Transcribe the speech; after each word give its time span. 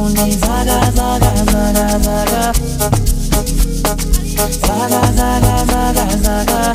Onde 0.00 0.32
zaga, 0.32 0.80
zaga, 0.96 1.32
zaga, 1.52 1.98
zaga 1.98 2.52
Zaga, 4.66 5.02
zaga, 5.16 5.64
zaga, 5.70 6.06
zaga 6.24 6.74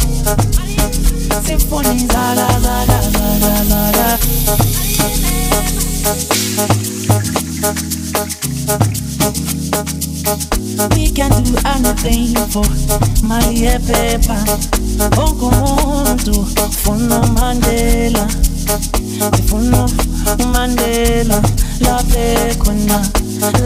Symphony 1.46 2.00
zaga, 2.08 2.48
zaga, 2.66 3.00
zaga, 3.16 3.54
zaga 3.72 4.08
We 10.96 11.10
can 11.10 11.32
do 11.44 11.54
anything 11.66 12.36
for 12.52 12.68
Maria 13.26 13.80
Peppa. 13.80 14.38
Ongo 15.18 15.50
Mondo 15.50 16.46
Funo 16.84 17.20
Mandela. 17.34 18.28
Funo 19.48 19.88
Mandela 19.88 20.05
khona 22.60 23.00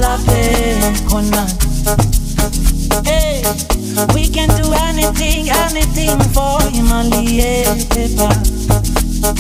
laphe 0.02 0.42
khona 1.08 1.44
Hey, 3.06 3.44
we 4.14 4.28
can 4.28 4.50
do 4.62 4.74
anything, 4.74 5.50
anything 5.50 6.20
for 6.34 6.60
Maria 6.84 7.64
Pepa 7.92 8.30
eh, 8.30 9.34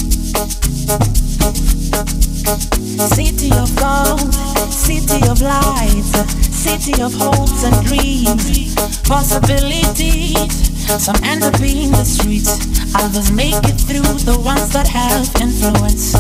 eh, 2.48 3.08
City 3.16 3.52
of 3.52 3.70
gold, 3.76 4.34
city 4.72 5.20
of 5.30 5.42
lights, 5.42 6.12
city 6.56 7.02
of 7.02 7.14
hopes 7.14 7.64
and 7.64 7.86
dreams, 7.86 8.76
possibilities. 9.08 10.70
Some 10.98 11.16
end 11.24 11.44
up 11.44 11.60
in 11.62 11.92
the 11.92 12.04
streets, 12.04 12.58
others 12.96 13.32
make 13.32 13.64
it 13.66 13.80
through. 13.80 14.18
The 14.26 14.40
ones 14.40 14.70
that 14.74 14.88
have 14.88 15.30
influence, 15.40 16.16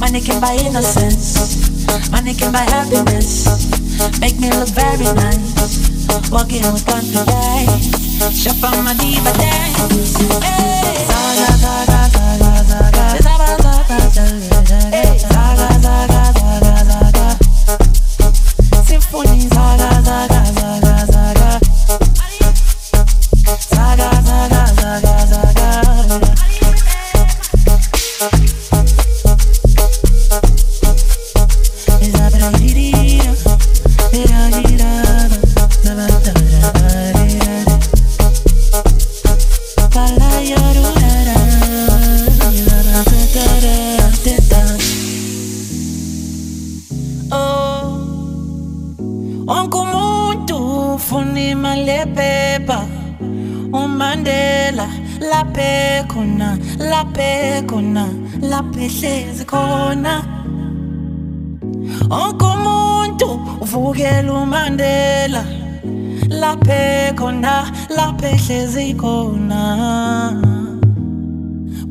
money 0.00 0.20
can 0.20 0.40
buy 0.40 0.54
innocence, 0.54 2.10
money 2.10 2.34
can 2.34 2.52
buy 2.52 2.64
happiness, 2.68 3.46
make 4.20 4.38
me 4.38 4.50
look 4.50 4.68
very 4.70 5.04
nice. 5.14 5.88
Walking 6.30 6.62
with 6.72 6.86
confidence, 6.86 7.90
shop 8.36 8.62
on 8.62 8.84
my 8.84 8.94
diva 8.94 9.32
dance. 9.32 10.16
Hey, 10.42 11.00
umandela 65.30 65.44
laphe 66.28 67.14
khona 67.16 67.54
laphe 67.96 68.30
hlezi 68.44 68.94
khona. 68.96 69.62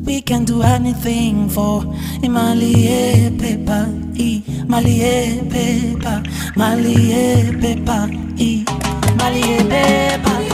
We 0.04 0.20
can 0.22 0.44
do 0.44 0.62
anything 0.62 1.48
for 1.48 1.82
imali 2.22 2.72
yephepha 2.88 3.80
imali 4.16 4.94
yephepha 5.04 6.14
mali 6.56 6.94
yephepha 7.12 7.98
imali 8.38 9.40
yephepha 9.50 10.49